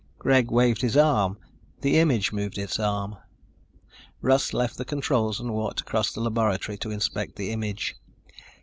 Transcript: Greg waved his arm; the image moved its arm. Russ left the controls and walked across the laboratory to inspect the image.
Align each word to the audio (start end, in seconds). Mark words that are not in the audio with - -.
Greg 0.17 0.49
waved 0.49 0.81
his 0.81 0.97
arm; 0.97 1.37
the 1.81 1.99
image 1.99 2.31
moved 2.33 2.57
its 2.57 2.79
arm. 2.79 3.17
Russ 4.19 4.51
left 4.51 4.77
the 4.77 4.83
controls 4.83 5.39
and 5.39 5.53
walked 5.53 5.81
across 5.81 6.11
the 6.11 6.21
laboratory 6.21 6.75
to 6.79 6.89
inspect 6.89 7.35
the 7.35 7.51
image. 7.51 7.95